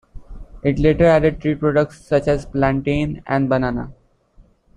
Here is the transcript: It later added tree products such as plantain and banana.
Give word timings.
It 0.63 0.79
later 0.79 1.05
added 1.05 1.41
tree 1.41 1.53
products 1.53 2.01
such 2.03 2.27
as 2.27 2.47
plantain 2.47 3.21
and 3.27 3.47
banana. 3.47 3.93